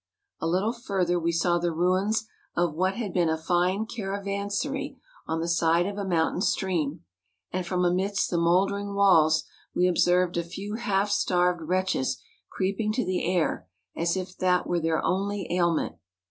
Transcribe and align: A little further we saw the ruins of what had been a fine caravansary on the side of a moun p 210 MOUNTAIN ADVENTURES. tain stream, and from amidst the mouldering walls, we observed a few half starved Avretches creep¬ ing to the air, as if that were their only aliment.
A 0.39 0.47
little 0.47 0.73
further 0.73 1.19
we 1.19 1.31
saw 1.31 1.59
the 1.59 1.71
ruins 1.71 2.25
of 2.55 2.73
what 2.73 2.95
had 2.95 3.13
been 3.13 3.29
a 3.29 3.37
fine 3.37 3.85
caravansary 3.85 4.97
on 5.27 5.41
the 5.41 5.47
side 5.47 5.85
of 5.85 5.99
a 5.99 6.03
moun 6.03 6.39
p 6.41 6.41
210 6.41 6.41
MOUNTAIN 6.41 6.41
ADVENTURES. 6.41 6.49
tain 6.55 6.57
stream, 6.57 7.03
and 7.51 7.67
from 7.67 7.85
amidst 7.85 8.29
the 8.31 8.37
mouldering 8.39 8.95
walls, 8.95 9.43
we 9.75 9.87
observed 9.87 10.37
a 10.37 10.43
few 10.43 10.73
half 10.73 11.11
starved 11.11 11.61
Avretches 11.61 12.17
creep¬ 12.59 12.79
ing 12.79 12.91
to 12.93 13.05
the 13.05 13.23
air, 13.25 13.67
as 13.95 14.17
if 14.17 14.35
that 14.37 14.65
were 14.65 14.79
their 14.79 15.05
only 15.05 15.45
aliment. 15.55 15.97